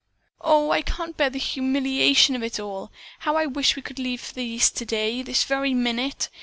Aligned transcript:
"Oh, 0.43 0.71
I 0.71 0.81
can't 0.81 1.15
bear 1.15 1.29
the 1.29 1.37
humiliation 1.37 2.35
of 2.35 2.41
it 2.41 2.59
all! 2.59 2.91
How 3.19 3.35
I 3.35 3.45
wish 3.45 3.75
we 3.75 3.83
could 3.83 3.99
leave 3.99 4.19
for 4.21 4.33
the 4.33 4.41
East 4.41 4.75
today, 4.75 5.21
this 5.21 5.43
very 5.43 5.75
minute. 5.75 6.27